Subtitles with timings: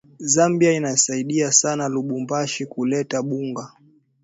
[0.19, 3.73] Zambia inasaidia sana lubumbashi kuleta bunga